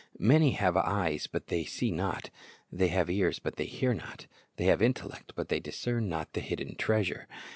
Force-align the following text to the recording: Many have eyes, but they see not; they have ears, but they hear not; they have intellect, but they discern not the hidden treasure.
Many 0.17 0.53
have 0.53 0.75
eyes, 0.77 1.27
but 1.27 1.45
they 1.45 1.63
see 1.63 1.91
not; 1.91 2.31
they 2.71 2.87
have 2.87 3.07
ears, 3.07 3.37
but 3.37 3.57
they 3.57 3.65
hear 3.67 3.93
not; 3.93 4.25
they 4.55 4.65
have 4.65 4.81
intellect, 4.81 5.33
but 5.35 5.49
they 5.49 5.59
discern 5.59 6.09
not 6.09 6.33
the 6.33 6.39
hidden 6.41 6.75
treasure. 6.75 7.27